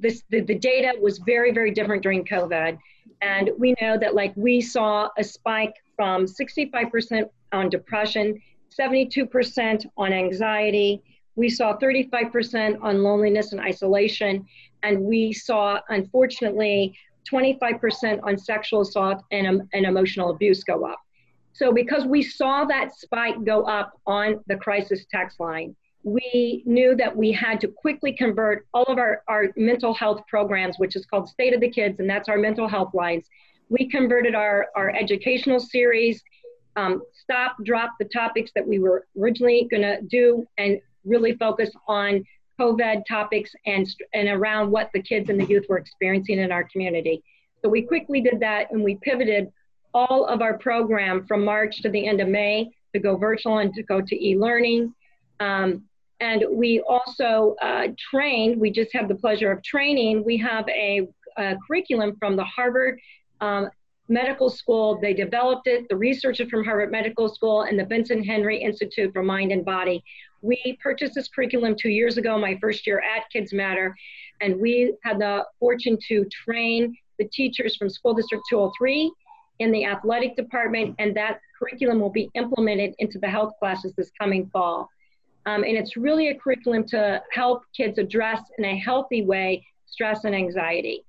[0.00, 2.78] this, the, the data was very, very different during COVID.
[3.22, 8.40] And we know that like we saw a spike from 65% on depression,
[8.78, 11.02] 72% on anxiety.
[11.36, 14.46] We saw 35% on loneliness and isolation.
[14.82, 16.96] And we saw, unfortunately,
[17.30, 21.00] 25% on sexual assault and, um, and emotional abuse go up.
[21.52, 26.94] So, because we saw that spike go up on the crisis text line, we knew
[26.94, 31.06] that we had to quickly convert all of our, our mental health programs, which is
[31.06, 33.26] called State of the Kids, and that's our mental health lines.
[33.70, 36.22] We converted our, our educational series,
[36.76, 41.70] um, stop, drop the topics that we were originally going to do, and really focus
[41.88, 42.22] on
[42.60, 46.64] COVID topics and, and around what the kids and the youth were experiencing in our
[46.64, 47.22] community.
[47.62, 49.50] So we quickly did that and we pivoted
[49.94, 53.72] all of our program from March to the end of May to go virtual and
[53.74, 54.92] to go to e-learning.
[55.40, 55.84] Um,
[56.24, 60.24] and we also uh, trained, we just have the pleasure of training.
[60.24, 61.06] We have a,
[61.36, 62.98] a curriculum from the Harvard
[63.42, 63.68] um,
[64.08, 64.98] Medical School.
[65.02, 69.22] They developed it, the researchers from Harvard Medical School and the Benson Henry Institute for
[69.22, 70.02] Mind and Body.
[70.40, 73.94] We purchased this curriculum two years ago, my first year at Kids Matter,
[74.40, 79.12] and we had the fortune to train the teachers from School District 203
[79.58, 84.10] in the athletic department, and that curriculum will be implemented into the health classes this
[84.18, 84.88] coming fall.
[85.46, 90.24] Um, and it's really a curriculum to help kids address in a healthy way stress
[90.24, 91.04] and anxiety.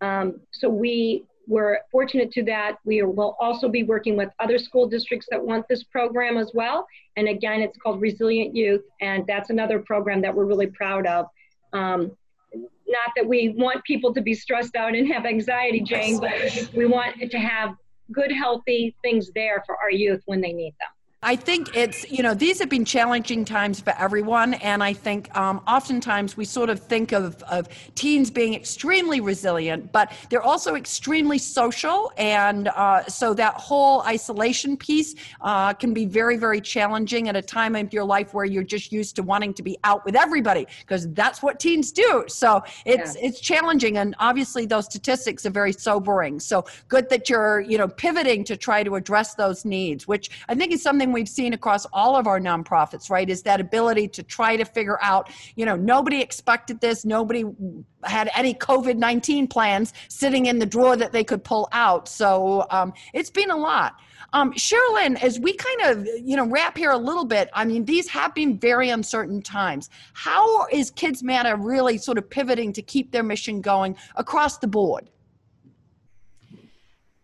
[0.00, 2.76] Um, so we were fortunate to that.
[2.84, 6.86] We will also be working with other school districts that want this program as well.
[7.16, 11.26] And again, it's called Resilient Youth, and that's another program that we're really proud of.
[11.72, 12.12] Um,
[12.54, 16.32] not that we want people to be stressed out and have anxiety, Jane, but
[16.74, 17.74] we want to have
[18.12, 20.88] good, healthy things there for our youth when they need them.
[21.22, 24.54] I think it's, you know, these have been challenging times for everyone.
[24.54, 29.92] And I think um, oftentimes we sort of think of, of teens being extremely resilient,
[29.92, 32.10] but they're also extremely social.
[32.16, 37.42] And uh, so that whole isolation piece uh, can be very, very challenging at a
[37.42, 40.66] time of your life where you're just used to wanting to be out with everybody
[40.80, 42.24] because that's what teens do.
[42.28, 43.26] So it's, yeah.
[43.26, 43.98] it's challenging.
[43.98, 46.40] And obviously those statistics are very sobering.
[46.40, 50.54] So good that you're, you know, pivoting to try to address those needs, which I
[50.54, 53.28] think is something we've seen across all of our nonprofits, right?
[53.28, 57.44] Is that ability to try to figure out, you know, nobody expected this, nobody
[58.04, 62.08] had any COVID 19 plans sitting in the drawer that they could pull out.
[62.08, 63.96] So um, it's been a lot.
[64.32, 67.84] Um, Sherilyn, as we kind of you know wrap here a little bit, I mean
[67.84, 69.90] these have been very uncertain times.
[70.12, 74.68] How is Kids Matter really sort of pivoting to keep their mission going across the
[74.68, 75.10] board?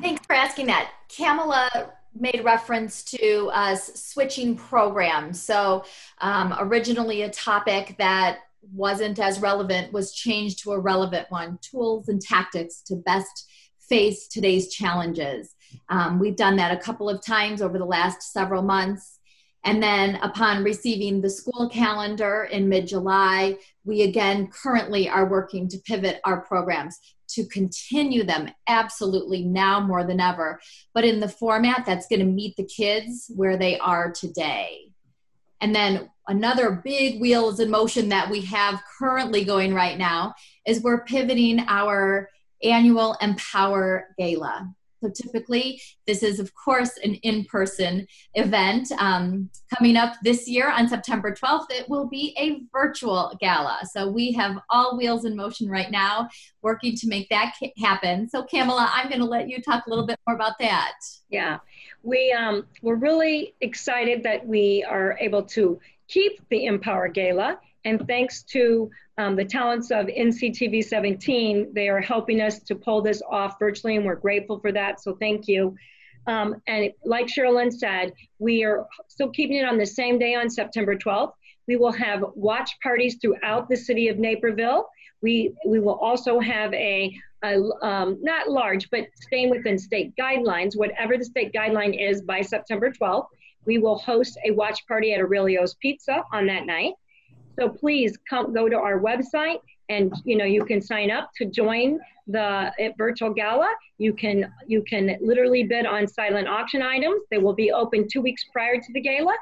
[0.01, 0.91] Thanks for asking that.
[1.09, 5.41] Kamala made reference to us switching programs.
[5.41, 5.85] So,
[6.21, 8.39] um, originally, a topic that
[8.73, 13.49] wasn't as relevant was changed to a relevant one tools and tactics to best
[13.89, 15.55] face today's challenges.
[15.89, 19.19] Um, we've done that a couple of times over the last several months.
[19.65, 25.69] And then, upon receiving the school calendar in mid July, we again currently are working
[25.69, 30.61] to pivot our programs to continue them absolutely now more than ever,
[30.95, 34.93] but in the format that's going to meet the kids where they are today.
[35.61, 40.35] And then another big wheels in motion that we have currently going right now
[40.67, 42.29] is we're pivoting our
[42.63, 44.75] annual Empower Gala.
[45.07, 48.91] So typically, this is, of course, an in person event.
[48.99, 53.79] Um, coming up this year on September 12th, it will be a virtual gala.
[53.91, 56.29] So we have all wheels in motion right now,
[56.63, 58.29] working to make that happen.
[58.29, 60.95] So, Kamala, I'm going to let you talk a little bit more about that.
[61.31, 61.59] Yeah,
[62.03, 67.59] we, um, we're really excited that we are able to keep the Empower Gala.
[67.87, 71.73] And thanks to um, the talents of NCTV 17.
[71.73, 75.01] They are helping us to pull this off virtually, and we're grateful for that.
[75.01, 75.77] So thank you.
[76.27, 80.51] Um, and like Sherilyn said, we are still keeping it on the same day on
[80.51, 81.31] September 12th.
[81.69, 84.89] We will have watch parties throughout the city of Naperville.
[85.23, 90.77] We, we will also have a, a um, not large, but staying within state guidelines,
[90.77, 93.27] whatever the state guideline is by September 12th.
[93.65, 96.95] We will host a watch party at Aurelio's Pizza on that night.
[97.59, 101.47] So please come go to our website and you know you can sign up to
[101.47, 103.69] join the virtual gala.
[103.99, 107.23] You can you can literally bid on silent auction items.
[107.31, 109.35] They will be open two weeks prior to the gala.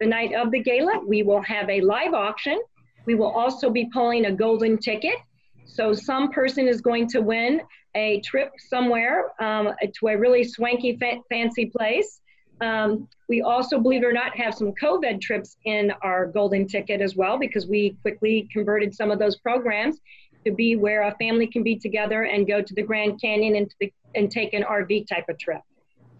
[0.00, 2.60] The night of the gala, we will have a live auction.
[3.06, 5.16] We will also be pulling a golden ticket.
[5.64, 7.62] So some person is going to win
[7.94, 12.20] a trip somewhere um, to a really swanky, fa- fancy place.
[12.62, 17.00] Um, we also, believe it or not, have some COVID trips in our golden ticket
[17.00, 19.98] as well because we quickly converted some of those programs
[20.44, 23.74] to be where a family can be together and go to the Grand Canyon and,
[23.80, 25.60] the, and take an RV type of trip.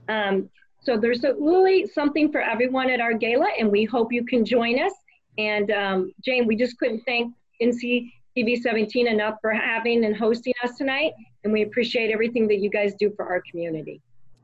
[0.09, 0.51] Um,
[0.81, 4.45] so there's a, really something for everyone at our gala, and we hope you can
[4.45, 4.93] join us.
[5.39, 10.55] And um, Jane, we just couldn't thank NC TV 17 enough for having and hosting
[10.65, 11.13] us tonight,
[11.45, 14.01] and we appreciate everything that you guys do for our community.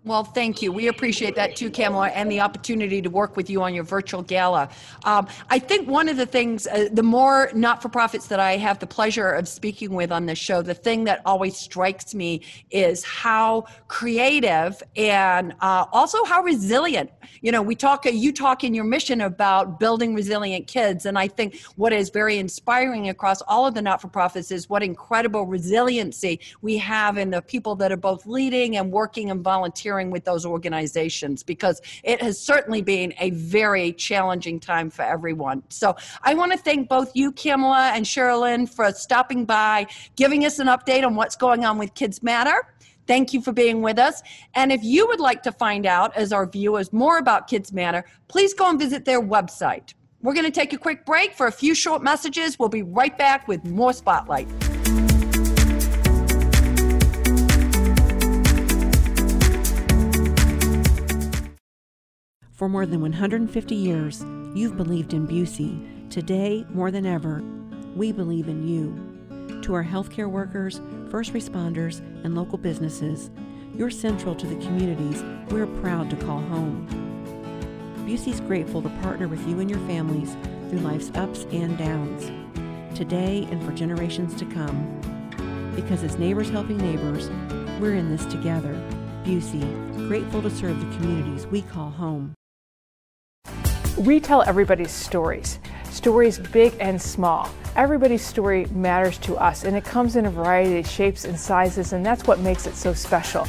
[0.08, 0.72] Well, thank you.
[0.72, 4.22] We appreciate that too, Kamala, and the opportunity to work with you on your virtual
[4.22, 4.70] gala.
[5.04, 8.56] Um, I think one of the things, uh, the more not for profits that I
[8.56, 12.40] have the pleasure of speaking with on this show, the thing that always strikes me
[12.70, 17.10] is how creative and uh, also how resilient.
[17.42, 21.28] You know, we talk, you talk in your mission about building resilient kids, and I
[21.28, 25.44] think what is very inspiring across all of the not for profits is what incredible
[25.44, 30.10] resiliency we have in the people that are both leading and working and volunteering volunteering
[30.10, 35.62] with those organizations because it has certainly been a very challenging time for everyone.
[35.68, 40.58] So I want to thank both you, Kamala and Sherilyn, for stopping by, giving us
[40.58, 42.62] an update on what's going on with Kids Matter.
[43.06, 44.22] Thank you for being with us.
[44.54, 48.04] And if you would like to find out, as our viewers, more about Kids Matter,
[48.28, 49.94] please go and visit their website.
[50.20, 52.58] We're going to take a quick break for a few short messages.
[52.58, 54.48] We'll be right back with more Spotlight.
[62.58, 66.10] For more than 150 years, you've believed in Busey.
[66.10, 67.40] Today, more than ever,
[67.94, 69.62] we believe in you.
[69.62, 73.30] To our healthcare workers, first responders, and local businesses,
[73.76, 76.84] you're central to the communities we're proud to call home.
[78.04, 80.36] Busey's grateful to partner with you and your families
[80.68, 82.24] through life's ups and downs,
[82.98, 85.70] today and for generations to come.
[85.76, 87.30] Because as neighbors helping neighbors,
[87.78, 88.74] we're in this together.
[89.22, 89.62] Busey,
[90.08, 92.34] grateful to serve the communities we call home.
[93.96, 95.58] We tell everybody's stories,
[95.90, 97.48] stories big and small.
[97.76, 101.92] Everybody's story matters to us, and it comes in a variety of shapes and sizes,
[101.92, 103.46] and that's what makes it so special.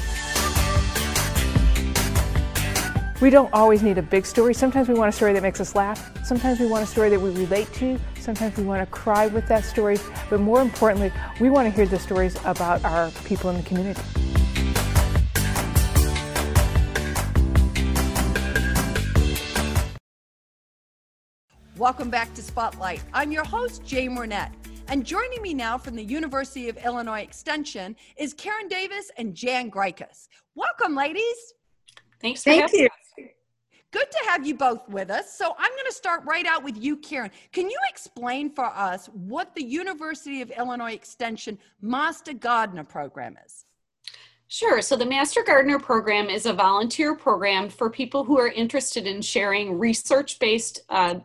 [3.21, 4.53] We don't always need a big story.
[4.53, 6.09] Sometimes we want a story that makes us laugh.
[6.25, 7.99] Sometimes we want a story that we relate to.
[8.17, 9.97] Sometimes we want to cry with that story.
[10.29, 14.01] But more importantly, we want to hear the stories about our people in the community.
[21.79, 23.01] Welcome back to Spotlight.
[23.13, 24.51] I'm your host, Jay Mornett.
[24.89, 29.71] And joining me now from the University of Illinois Extension is Karen Davis and Jan
[29.71, 30.27] Greikus.
[30.55, 31.53] Welcome, ladies.
[32.19, 32.87] Thanks for Thank you.
[32.87, 33.27] Us.
[33.91, 35.37] Good to have you both with us.
[35.37, 37.31] So I'm going to start right out with you, Karen.
[37.53, 43.63] Can you explain for us what the University of Illinois Extension Master Gardener program is?
[44.49, 44.81] Sure.
[44.81, 49.21] So the Master Gardener program is a volunteer program for people who are interested in
[49.21, 51.19] sharing research based uh,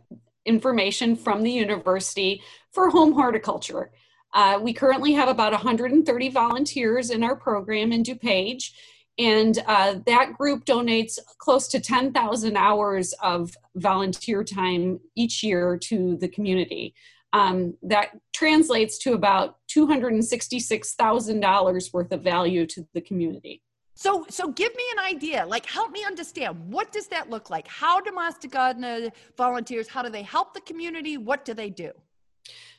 [0.47, 2.41] information from the university
[2.73, 3.91] for home horticulture.
[4.33, 8.73] Uh, we currently have about 130 volunteers in our program in DuPage,
[9.19, 16.17] and uh, that group donates close to 10,000 hours of volunteer time each year to
[16.17, 16.95] the community.
[17.33, 23.63] Um, that translates to about $266,000 worth of value to the community.
[23.95, 25.47] So, so give me an idea.
[25.47, 26.59] Like, help me understand.
[26.69, 27.69] What does that look like?
[27.69, 29.89] How do Master Gardener volunteers?
[29.89, 31.17] How do they help the community?
[31.17, 31.93] What do they do?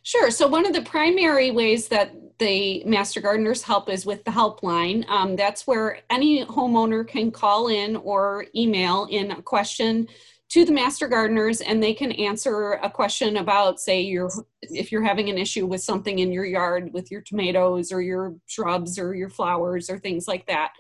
[0.04, 0.30] Sure.
[0.30, 5.08] So one of the primary ways that the Master Gardeners help is with the helpline.
[5.10, 10.08] Um, that's where any homeowner can call in or email in a question
[10.50, 14.30] to the Master Gardeners, and they can answer a question about, say, your
[14.62, 18.36] if you're having an issue with something in your yard with your tomatoes or your
[18.46, 20.72] shrubs or your flowers or things like that.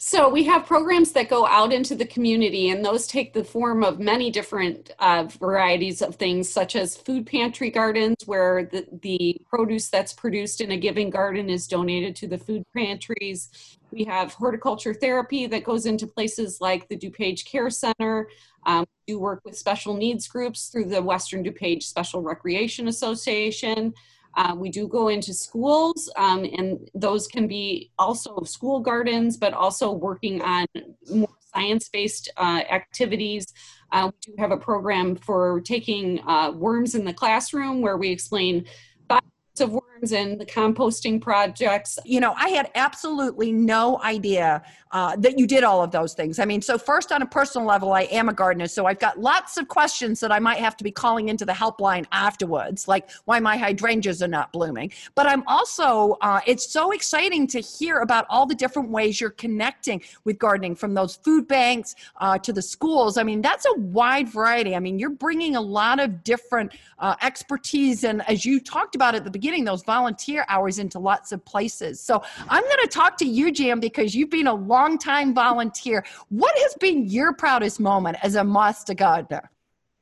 [0.00, 3.82] So we have programs that go out into the community, and those take the form
[3.82, 9.40] of many different uh, varieties of things, such as food pantry gardens, where the, the
[9.48, 13.78] produce that's produced in a given garden is donated to the food pantries.
[13.90, 18.28] We have horticulture therapy that goes into places like the DuPage Care Center.
[18.66, 23.94] Um, we do work with special needs groups through the Western DuPage Special Recreation Association.
[24.36, 29.52] Uh, we do go into schools, um, and those can be also school gardens, but
[29.52, 30.66] also working on
[31.10, 33.46] more science-based uh, activities.
[33.90, 38.10] Uh, we do have a program for taking uh, worms in the classroom where we
[38.10, 38.64] explain
[39.60, 41.98] of worms and the composting projects.
[42.04, 46.38] You know, I had absolutely no idea uh, that you did all of those things.
[46.38, 49.18] I mean, so first on a personal level, I am a gardener, so I've got
[49.20, 53.10] lots of questions that I might have to be calling into the helpline afterwards, like
[53.26, 54.90] why my hydrangeas are not blooming.
[55.14, 59.30] But I'm also, uh, it's so exciting to hear about all the different ways you're
[59.30, 63.18] connecting with gardening, from those food banks uh, to the schools.
[63.18, 64.74] I mean, that's a wide variety.
[64.74, 69.14] I mean, you're bringing a lot of different uh, expertise, and as you talked about
[69.14, 71.98] at the beginning, those volunteer hours into lots of places.
[71.98, 76.04] So I'm going to talk to you, Jan, because you've been a long longtime volunteer.
[76.28, 79.50] What has been your proudest moment as a master gardener?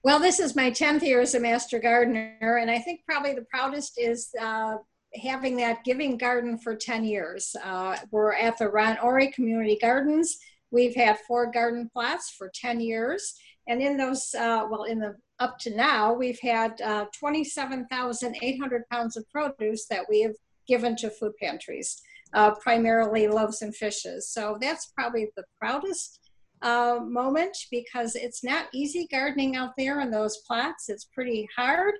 [0.02, 3.46] Well, this is my 10th year as a master gardener, and I think probably the
[3.50, 4.76] proudest is uh,
[5.20, 7.56] having that giving garden for 10 years.
[7.64, 10.38] Uh, we're at the Ron Ory Community Gardens.
[10.70, 13.34] We've had four garden plots for 10 years.
[13.66, 19.16] And in those, uh, well, in the up to now, we've had uh, 27,800 pounds
[19.16, 20.34] of produce that we have
[20.66, 22.00] given to food pantries
[22.34, 24.28] uh, primarily loaves and fishes.
[24.30, 26.20] So that's probably the proudest
[26.62, 30.88] uh, moment because it's not easy gardening out there in those plots.
[30.88, 31.94] It's pretty hard,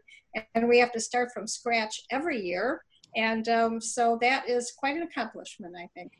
[0.54, 2.82] and we have to start from scratch every year.
[3.16, 6.12] And um, so that is quite an accomplishment, I think.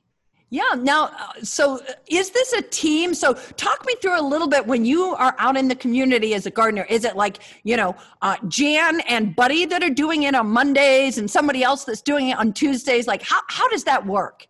[0.50, 0.74] Yeah.
[0.78, 3.14] Now, uh, so uh, is this a team?
[3.14, 6.46] So talk me through a little bit when you are out in the community as
[6.46, 6.86] a gardener.
[6.88, 11.18] Is it like, you know, uh, Jan and Buddy that are doing it on Mondays
[11.18, 13.08] and somebody else that's doing it on Tuesdays?
[13.08, 14.46] Like, how, how does that work?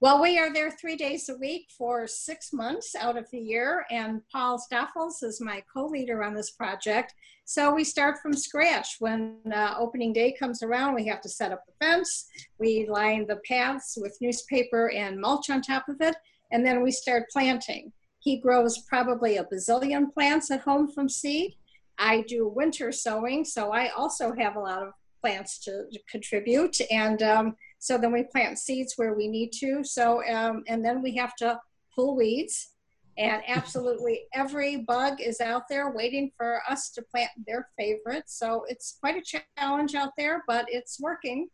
[0.00, 3.84] Well, we are there three days a week for six months out of the year,
[3.90, 7.14] and Paul Stoffels is my co-leader on this project.
[7.48, 8.96] So we start from scratch.
[8.98, 12.26] When uh, opening day comes around, we have to set up the fence.
[12.58, 16.14] We line the paths with newspaper and mulch on top of it,
[16.52, 17.90] and then we start planting.
[18.18, 21.54] He grows probably a bazillion plants at home from seed.
[21.96, 24.92] I do winter sowing, so I also have a lot of
[25.22, 26.76] plants to, to contribute.
[26.90, 29.82] And um, so then we plant seeds where we need to.
[29.84, 31.58] So, um, and then we have to
[31.94, 32.74] pull weeds.
[33.18, 38.24] And absolutely every bug is out there waiting for us to plant their favorite.
[38.26, 41.48] So it's quite a challenge out there, but it's working.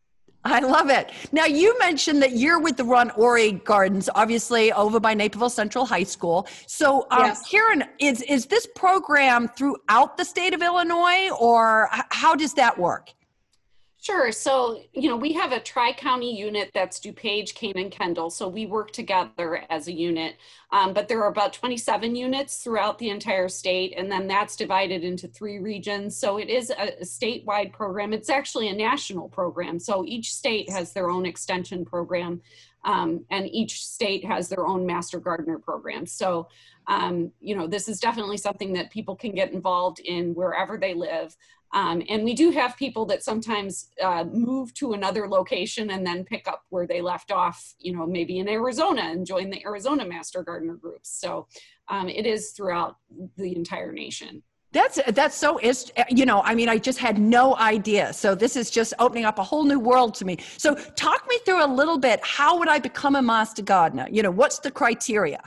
[0.46, 1.10] I love it.
[1.32, 5.86] Now, you mentioned that you're with the Ron Ory Gardens, obviously over by Naperville Central
[5.86, 6.46] High School.
[6.66, 7.48] So, um, Yes.
[7.48, 13.08] Karen, is is this program throughout the state of Illinois, or how does that work?
[14.04, 14.32] Sure.
[14.32, 18.28] So, you know, we have a tri county unit that's DuPage, Kane, and Kendall.
[18.28, 20.36] So we work together as a unit.
[20.70, 25.04] Um, but there are about 27 units throughout the entire state, and then that's divided
[25.04, 26.18] into three regions.
[26.18, 28.12] So it is a, statewide program.
[28.12, 29.78] It's actually a national program.
[29.78, 32.42] So each state has their own extension program,
[32.84, 36.04] um, and each state has their own Master Gardener program.
[36.04, 36.48] So,
[36.88, 40.92] um, you know, this is definitely something that people can get involved in wherever they
[40.92, 41.34] live.
[41.74, 46.24] Um, and we do have people that sometimes uh, move to another location and then
[46.24, 50.06] pick up where they left off, you know, maybe in Arizona and join the Arizona
[50.06, 51.10] Master Gardener groups.
[51.10, 51.48] So
[51.88, 52.96] um, it is throughout
[53.36, 54.44] the entire nation.
[54.70, 58.12] That's that's so is you know I mean I just had no idea.
[58.12, 60.38] So this is just opening up a whole new world to me.
[60.56, 62.18] So talk me through a little bit.
[62.24, 64.08] How would I become a master gardener?
[64.10, 65.40] You know, what's the criteria?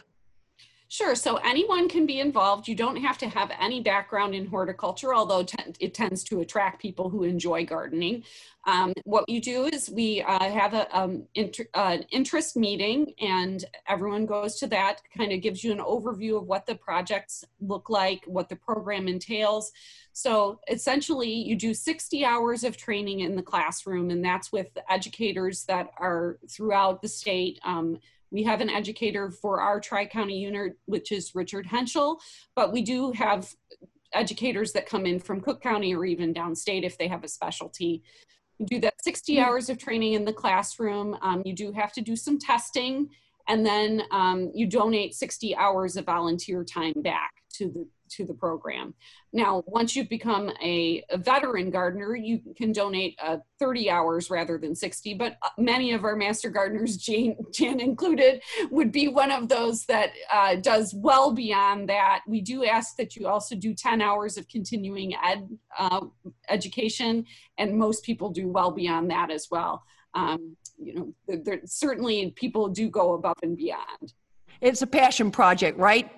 [0.90, 1.16] Sure.
[1.16, 2.68] So anyone can be involved.
[2.68, 5.46] You don't have to have any background in horticulture, although
[5.80, 8.24] it tends to attract people who enjoy gardening.
[8.66, 13.66] Um, what you do is we uh, have an um, inter- uh, interest meeting, and
[13.88, 15.02] everyone goes to that.
[15.18, 19.10] Kind of gives you an overview of what the projects look like, what the program
[19.10, 19.74] entails.
[20.14, 25.66] So essentially, you do 60 hours of training in the classroom, and that's with educators
[25.66, 27.60] that are throughout the state.
[27.64, 28.00] Um,
[28.32, 32.20] we have an educator for our tri-county unit, which is Richard Hentschel,
[32.56, 33.54] but we do have
[34.14, 38.04] educators that come in from Cook County or even downstate if they have a specialty.
[38.58, 41.18] You do that 60 hours of training in the classroom.
[41.22, 43.10] Um, you do have to do some testing,
[43.48, 48.34] and then um, you donate 60 hours of volunteer time back to the to the
[48.34, 48.94] program.
[49.34, 54.58] Now, once you've become a, a veteran gardener, you can donate uh, 30 hours rather
[54.58, 55.14] than 60.
[55.16, 58.42] But uh, many of our master gardeners, Jane, Jan included,
[58.72, 62.22] would be one of those that uh, does well beyond that.
[62.28, 65.48] We do ask that you also do 10 hours of continuing ed
[65.78, 66.02] uh,
[66.50, 67.26] education,
[67.58, 69.84] and most people do well beyond that as well.
[70.14, 74.14] Um, you know, there, there, certainly people do go above and beyond.
[74.62, 76.12] It's a passion project, right?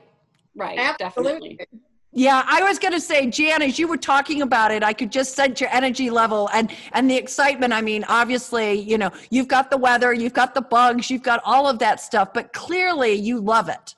[0.55, 1.55] Right, Absolutely.
[1.55, 1.81] definitely.
[2.11, 5.11] Yeah, I was going to say, Jan, as you were talking about it, I could
[5.11, 7.71] just sense your energy level and and the excitement.
[7.71, 11.39] I mean, obviously, you know, you've got the weather, you've got the bugs, you've got
[11.45, 13.95] all of that stuff, but clearly you love it.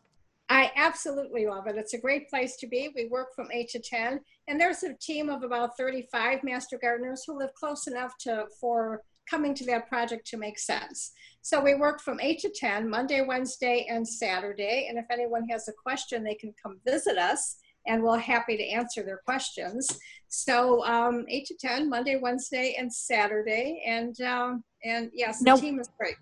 [0.49, 1.77] I absolutely love it.
[1.77, 2.89] It's a great place to be.
[2.93, 7.23] We work from 8 to 10, and there's a team of about 35 master gardeners
[7.25, 11.11] who live close enough to for coming to that project to make sense.
[11.41, 14.87] So we work from 8 to 10, Monday, Wednesday, and Saturday.
[14.89, 17.57] And if anyone has a question, they can come visit us,
[17.87, 19.99] and we're happy to answer their questions.
[20.27, 23.83] So um, 8 to 10, Monday, Wednesday, and Saturday.
[23.87, 26.15] And um, and yes, the team is great.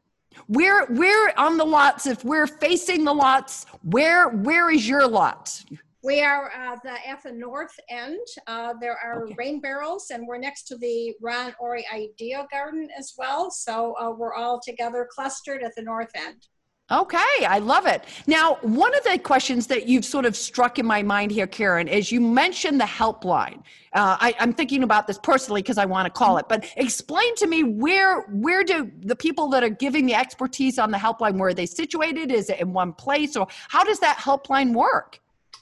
[0.47, 2.07] We're we're on the lots.
[2.07, 5.63] If we're facing the lots, where where is your lot?
[6.01, 8.19] We are uh, the, at the north end.
[8.47, 9.35] Uh, there are Okay.
[9.37, 13.51] rain barrels, and we're next to the Ron Ory Idea Garden as well.
[13.51, 16.47] So uh, we're all together clustered at the north end.
[16.91, 18.05] Okay, I love it.
[18.25, 21.87] Now, one of the questions that you've sort of struck in my mind here, Karen,
[21.87, 23.59] is you mentioned the helpline.
[23.93, 26.45] Uh, I, I'm thinking about this personally because I want to call it.
[26.49, 30.89] But explain to me where where do the people that are giving the expertise on
[30.89, 32.31] the helpline where are they situated?
[32.31, 35.19] Is it in one place, or how does that helpline work?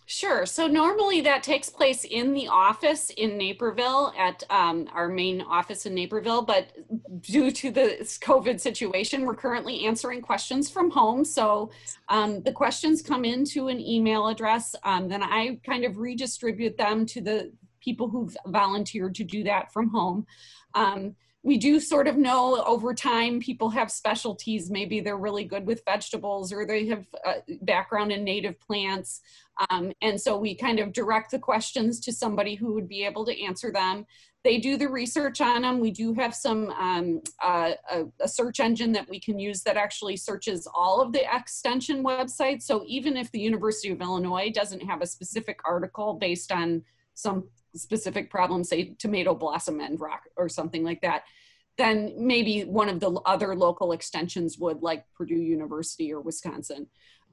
[0.10, 0.45] Sure.
[0.45, 5.86] So normally that takes place in the office in Naperville at um, our main office
[5.86, 6.43] in Naperville.
[6.43, 6.70] But
[7.20, 11.26] due to the COVID situation, we're currently answering questions from home.
[11.26, 11.72] So
[12.08, 14.78] um, the questions come into an email address.
[14.86, 17.51] Um, then I kind of redistribute them to the
[17.82, 20.26] people who've volunteered to do that from home.
[20.74, 21.18] Um,
[21.48, 24.70] we do sort of know over time people have specialties.
[24.70, 29.22] Maybe they're really good with vegetables or they have a background in native plants.
[29.70, 33.24] Um, and so we kind of direct the questions to somebody who would be able
[33.26, 34.06] to answer them.
[34.43, 35.80] They do the research on them.
[35.80, 39.78] We do have some um, uh, a, a search engine that we can use that
[39.78, 42.64] actually searches all of the extension websites.
[42.64, 46.84] So even if the University of Illinois doesn't have a specific article based on
[47.14, 47.45] some
[47.78, 51.24] specific problem, say tomato blossom end rot or something like that,
[51.78, 56.88] then maybe one of the other local extensions would, like Purdue University or Wisconsin.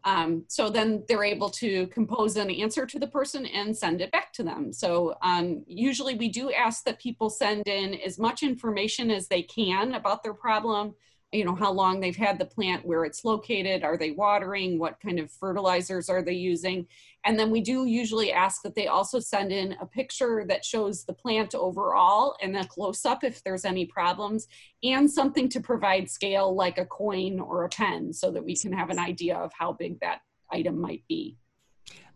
[0.04, 4.12] Um, so then they're able to compose an answer to the person and send it
[4.12, 4.70] back to them.
[4.70, 9.42] So um, usually we do ask that people send in as much information as they
[9.42, 10.94] can about their problem
[11.34, 15.00] you know how long they've had the plant where it's located are they watering what
[15.00, 16.86] kind of fertilizers are they using?
[17.24, 21.04] And then we do usually ask that they also send in a picture that shows
[21.04, 24.46] the plant overall and a close up if there's any problems
[24.82, 28.72] and something to provide scale like a coin or a pen so that we can
[28.72, 30.20] have an idea of how big that
[30.50, 31.36] item might be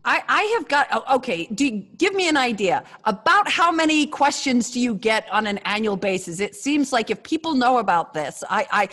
[0.05, 1.45] I, I have got oh, okay.
[1.47, 5.97] Do give me an idea about how many questions do you get on an annual
[5.97, 6.39] basis?
[6.39, 8.89] It seems like if people know about this, I, I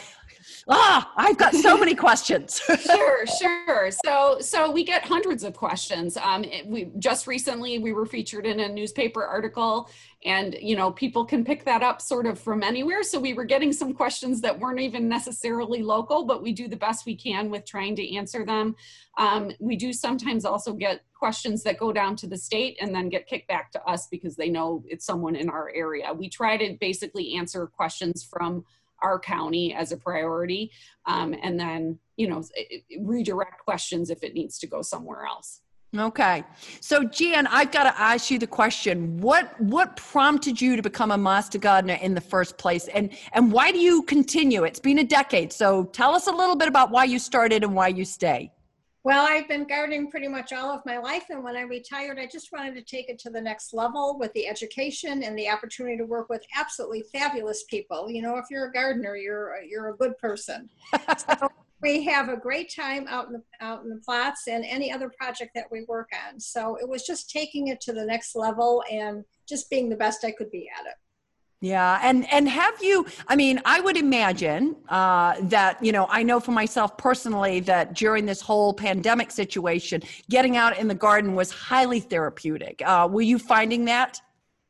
[0.68, 2.60] ah, I've got so many questions.
[2.80, 3.90] sure, sure.
[4.04, 6.16] So, so we get hundreds of questions.
[6.16, 9.88] Um, we just recently we were featured in a newspaper article,
[10.24, 13.02] and you know people can pick that up sort of from anywhere.
[13.02, 16.76] So we were getting some questions that weren't even necessarily local, but we do the
[16.76, 18.74] best we can with trying to answer them.
[19.18, 23.08] Um, we do sometimes also get questions that go down to the state and then
[23.08, 26.12] get kicked back to us because they know it's someone in our area.
[26.12, 28.64] We try to basically answer questions from
[29.02, 30.70] our county as a priority
[31.06, 32.42] um, and then you know
[33.00, 35.60] redirect questions if it needs to go somewhere else.
[35.96, 36.44] Okay.
[36.80, 41.10] So jan i've got to ask you the question what what prompted you to become
[41.10, 42.88] a master gardener in the first place?
[42.88, 44.64] And and why do you continue?
[44.64, 47.74] It's been a decade so tell us a little bit about why you started and
[47.74, 48.50] why you stay
[49.06, 51.26] well, I've been gardening pretty much all of my life.
[51.30, 54.32] And when I retired, I just wanted to take it to the next level with
[54.32, 58.10] the education and the opportunity to work with absolutely fabulous people.
[58.10, 60.68] You know, if you're a gardener, you're, you're a good person.
[61.18, 61.48] so
[61.82, 65.12] we have a great time out in the, out in the plots and any other
[65.16, 66.40] project that we work on.
[66.40, 70.24] So it was just taking it to the next level and just being the best
[70.24, 70.94] I could be at it.
[71.60, 73.06] Yeah, and and have you?
[73.28, 76.06] I mean, I would imagine uh, that you know.
[76.10, 80.94] I know for myself personally that during this whole pandemic situation, getting out in the
[80.94, 82.82] garden was highly therapeutic.
[82.84, 84.20] Uh, were you finding that?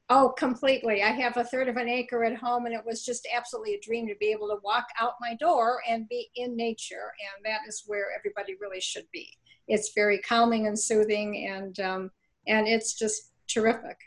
[0.08, 1.02] Oh, completely.
[1.02, 3.80] I have a third of an acre at home, and it was just absolutely a
[3.80, 7.62] dream to be able to walk out my door and be in nature, and that
[7.66, 9.28] is where everybody really should be.
[9.66, 12.10] It's very calming and soothing, and um,
[12.46, 13.98] and it's just terrific.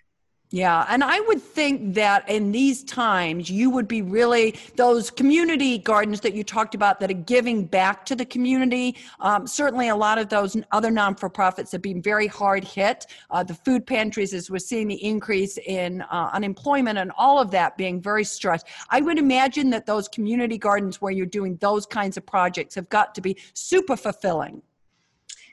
[0.52, 5.78] Yeah, and I would think that in these times, you would be really those community
[5.78, 8.96] gardens that you talked about that are giving back to the community.
[9.20, 13.06] Um, certainly, a lot of those other non for profits have been very hard hit.
[13.30, 17.52] Uh, the food pantries, as we're seeing the increase in uh, unemployment and all of
[17.52, 18.66] that being very stressed.
[18.90, 22.90] I would imagine that those community gardens where you're doing those kinds of projects have
[22.90, 24.64] got to be super fulfilling.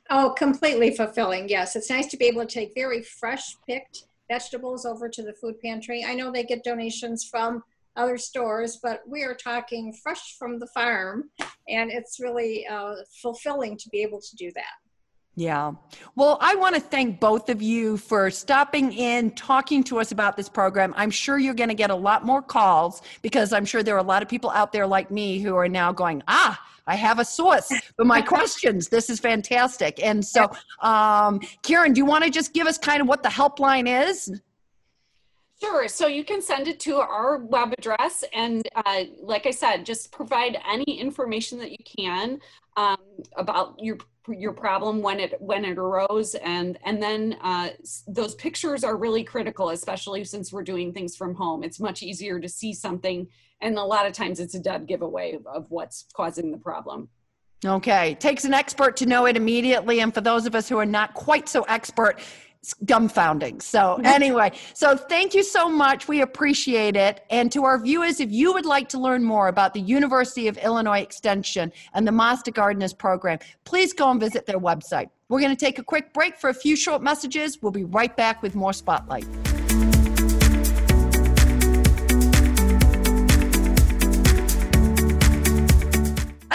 [0.08, 1.50] Oh, completely fulfilling.
[1.50, 5.34] Yes, it's nice to be able to take very fresh picked vegetables over to the
[5.34, 6.04] food pantry.
[6.04, 7.62] I know they get donations from
[7.96, 11.30] other stores, but we are talking fresh from the farm,
[11.68, 14.85] and it's really uh, fulfilling to be able to do that.
[15.38, 15.72] Yeah.
[16.14, 20.34] Well, I want to thank both of you for stopping in, talking to us about
[20.34, 20.94] this program.
[20.96, 23.98] I'm sure you're going to get a lot more calls because I'm sure there are
[23.98, 27.18] a lot of people out there like me who are now going, ah, I have
[27.18, 28.88] a source for my questions.
[28.88, 30.02] This is fantastic.
[30.02, 33.28] And so, um, Karen, do you want to just give us kind of what the
[33.28, 34.40] helpline is?
[35.60, 35.86] Sure.
[35.88, 38.24] So you can send it to our web address.
[38.32, 42.40] And uh, like I said, just provide any information that you can
[42.76, 42.98] um,
[43.36, 43.98] about your
[44.28, 46.34] your problem when it when it arose.
[46.36, 47.70] And and then uh,
[48.06, 51.62] those pictures are really critical especially since we're doing things from home.
[51.62, 53.26] It's much easier to see something
[53.60, 57.08] and a lot of times it's a dead giveaway of what's causing the problem
[57.64, 60.86] okay takes an expert to know it immediately and for those of us who are
[60.86, 62.20] not quite so expert
[62.66, 63.62] it's dumbfounding.
[63.62, 66.08] So, anyway, so thank you so much.
[66.08, 67.24] We appreciate it.
[67.30, 70.58] And to our viewers, if you would like to learn more about the University of
[70.58, 75.10] Illinois Extension and the Master Gardeners program, please go and visit their website.
[75.28, 77.62] We're going to take a quick break for a few short messages.
[77.62, 79.26] We'll be right back with more Spotlight.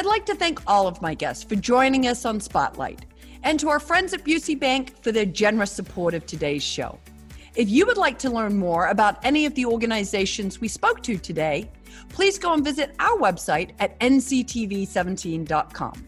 [0.01, 3.05] I'd like to thank all of my guests for joining us on Spotlight
[3.43, 6.97] and to our friends at Busey Bank for their generous support of today's show.
[7.53, 11.19] If you would like to learn more about any of the organizations we spoke to
[11.19, 11.69] today,
[12.09, 16.07] please go and visit our website at nctv17.com.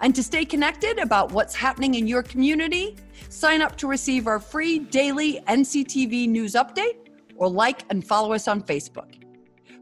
[0.00, 2.96] And to stay connected about what's happening in your community,
[3.28, 6.96] sign up to receive our free daily NCTV news update
[7.36, 9.22] or like and follow us on Facebook.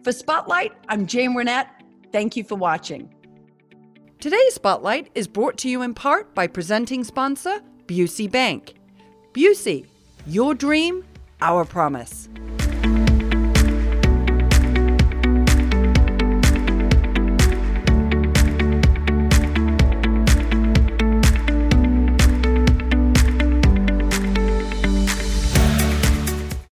[0.03, 1.69] For Spotlight, I'm Jane Renette.
[2.11, 3.09] Thank you for watching.
[4.23, 8.75] Today's Spotlight is brought to you in part by presenting sponsor Busey Bank.
[9.33, 9.85] Busey,
[10.29, 11.05] your dream,
[11.41, 12.29] our promise.